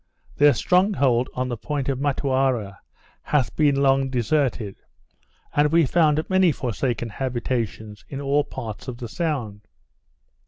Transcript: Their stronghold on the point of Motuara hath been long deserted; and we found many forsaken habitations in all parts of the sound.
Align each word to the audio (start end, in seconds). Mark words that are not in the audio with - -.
Their 0.37 0.55
stronghold 0.55 1.29
on 1.35 1.47
the 1.49 1.57
point 1.57 1.87
of 1.87 1.99
Motuara 1.99 2.79
hath 3.21 3.55
been 3.55 3.75
long 3.83 4.09
deserted; 4.09 4.77
and 5.53 5.71
we 5.71 5.85
found 5.85 6.27
many 6.27 6.51
forsaken 6.51 7.09
habitations 7.09 8.03
in 8.09 8.19
all 8.19 8.43
parts 8.43 8.87
of 8.87 8.97
the 8.97 9.07
sound. 9.07 9.61